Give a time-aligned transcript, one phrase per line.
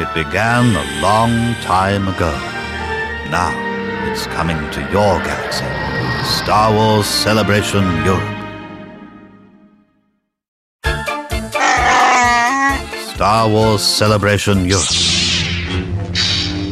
[0.00, 2.30] It began a long time ago.
[3.32, 3.50] Now
[4.08, 5.66] it's coming to your galaxy.
[6.22, 8.38] Star Wars Celebration Europe.
[13.12, 14.86] Star Wars Celebration Europe.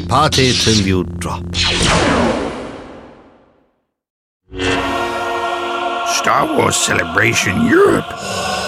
[0.09, 1.43] Party till you drop.
[6.21, 8.07] Star Wars Celebration Europe.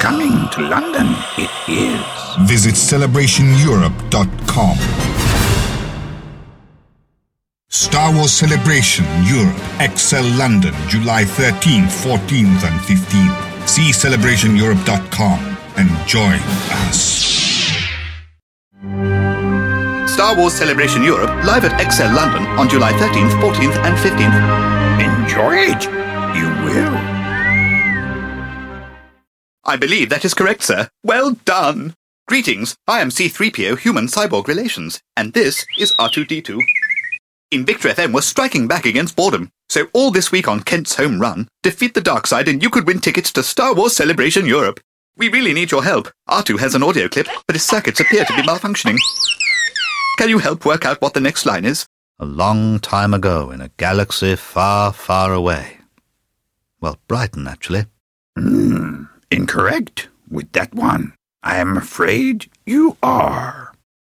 [0.00, 2.00] Coming to London, it is.
[2.48, 4.76] Visit celebrationeurope.com.
[7.68, 13.36] Star Wars Celebration Europe, Excel London, July 13th, 14th, and 15th.
[13.68, 16.38] See celebrationeurope.com and join
[16.86, 17.26] us.
[20.12, 24.40] Star Wars Celebration Europe live at Excel London on July 13th, 14th, and 15th.
[25.02, 25.84] Enjoy it.
[26.38, 26.96] You will.
[29.68, 30.88] I believe that is correct, sir.
[31.04, 31.94] Well done.
[32.26, 32.74] Greetings.
[32.86, 36.58] I am C3PO Human Cyborg Relations, and this is R2D2.
[37.52, 41.48] Invicta FM was striking back against boredom, so all this week on Kent's Home Run,
[41.62, 44.80] defeat the dark side and you could win tickets to Star Wars Celebration Europe.
[45.18, 46.10] We really need your help.
[46.30, 48.96] R2 has an audio clip, but his circuits appear to be malfunctioning.
[50.16, 51.86] Can you help work out what the next line is?
[52.18, 55.76] A long time ago in a galaxy far, far away.
[56.80, 57.84] Well, Brighton, actually.
[58.38, 61.14] Hmm, incorrect with that one.
[61.42, 63.72] I am afraid you are.